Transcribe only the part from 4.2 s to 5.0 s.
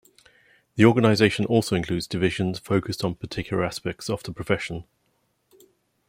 the profession.